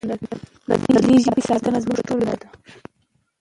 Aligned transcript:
د 0.93 0.95
دې 1.05 1.15
ژبې 1.23 1.41
ساتنه 1.49 1.77
زموږ 1.83 1.99
ټولو 2.07 2.23
دنده 2.29 2.37
ده. 2.49 2.49